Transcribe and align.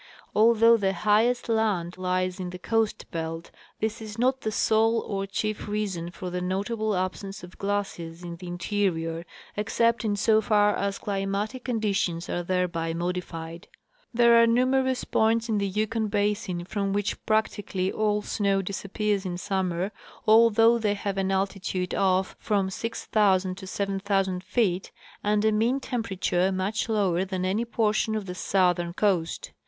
Although 0.35 0.77
the 0.77 0.93
high 0.93 1.27
est 1.27 1.47
land 1.47 1.95
lies 1.95 2.39
in 2.39 2.49
the 2.49 2.57
coast 2.57 3.05
belt, 3.11 3.51
this 3.79 4.01
is 4.01 4.17
not 4.17 4.41
the 4.41 4.51
sole 4.51 5.01
or 5.01 5.27
chief 5.27 5.67
reason 5.67 6.09
for 6.09 6.31
the 6.31 6.41
notable 6.41 6.95
absence 6.95 7.43
of 7.43 7.59
glaciers 7.59 8.23
in 8.23 8.37
the 8.37 8.47
interior, 8.47 9.27
excejjt 9.55 10.03
in 10.03 10.15
so 10.15 10.41
far 10.41 10.75
as 10.75 10.97
climatic 10.97 11.65
conditions 11.65 12.27
are 12.31 12.41
thereby 12.41 12.95
modified. 12.95 13.67
There 14.11 14.41
are 14.41 14.47
numerous 14.47 15.03
points 15.03 15.49
in 15.49 15.59
the 15.59 15.67
Yukon 15.67 16.07
basin 16.07 16.65
from 16.65 16.93
which 16.93 17.23
practically 17.27 17.91
all 17.91 18.21
Dependence 18.21 18.83
of 18.83 18.93
Glaciers 18.93 19.23
on 19.23 19.33
Precipitation. 19.35 19.55
151 19.55 19.91
snow 19.91 19.91
disappears 19.91 19.91
in 19.91 19.91
summer, 19.91 19.91
although 20.65 20.79
they 20.79 20.95
have 20.95 21.19
an 21.19 21.29
altitude 21.31 21.93
of 21.93 22.35
from 22.39 22.71
6,000 22.71 23.55
to 23.55 23.67
7,000 23.67 24.43
feet 24.43 24.91
and 25.23 25.45
a 25.45 25.51
mean 25.51 25.79
temperature 25.79 26.51
much 26.51 26.89
lower 26.89 27.23
than 27.23 27.45
any 27.45 27.65
portion 27.65 28.15
of 28.15 28.25
the 28.25 28.33
southern 28.33 28.93
coast. 28.93 29.51